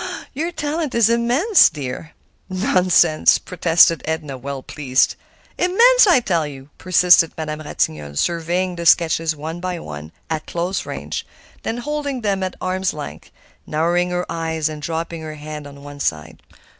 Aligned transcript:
"Your 0.33 0.51
talent 0.51 0.95
is 0.95 1.11
immense, 1.11 1.69
dear!" 1.69 2.13
"Nonsense!" 2.49 3.37
protested 3.37 4.01
Edna, 4.03 4.35
well 4.35 4.63
pleased. 4.63 5.15
"Immense, 5.59 6.07
I 6.07 6.19
tell 6.21 6.47
you," 6.47 6.71
persisted 6.79 7.33
Madame 7.37 7.59
Ratignolle, 7.61 8.15
surveying 8.17 8.75
the 8.77 8.87
sketches 8.87 9.35
one 9.35 9.59
by 9.59 9.77
one, 9.77 10.11
at 10.27 10.47
close 10.47 10.87
range, 10.87 11.23
then 11.61 11.77
holding 11.77 12.21
them 12.21 12.41
at 12.41 12.55
arm's 12.59 12.95
length, 12.95 13.29
narrowing 13.67 14.09
her 14.09 14.25
eyes, 14.27 14.69
and 14.69 14.81
dropping 14.81 15.21
her 15.21 15.35
head 15.35 15.67
on 15.67 15.83
one 15.83 15.99
side. 15.99 16.41